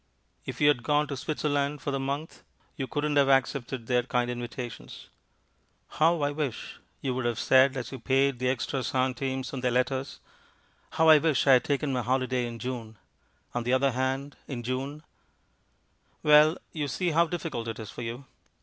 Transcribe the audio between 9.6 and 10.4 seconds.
their letters,